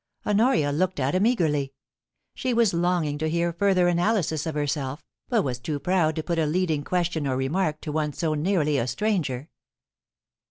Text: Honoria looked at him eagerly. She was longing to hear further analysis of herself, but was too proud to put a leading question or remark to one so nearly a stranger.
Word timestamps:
Honoria 0.25 0.71
looked 0.71 0.99
at 0.99 1.13
him 1.13 1.27
eagerly. 1.27 1.73
She 2.33 2.55
was 2.55 2.73
longing 2.73 3.19
to 3.19 3.29
hear 3.29 3.53
further 3.53 3.87
analysis 3.87 4.47
of 4.47 4.55
herself, 4.55 5.03
but 5.29 5.43
was 5.43 5.59
too 5.59 5.77
proud 5.77 6.15
to 6.15 6.23
put 6.23 6.39
a 6.39 6.47
leading 6.47 6.83
question 6.83 7.27
or 7.27 7.37
remark 7.37 7.79
to 7.81 7.91
one 7.91 8.11
so 8.11 8.33
nearly 8.33 8.79
a 8.79 8.87
stranger. 8.87 9.49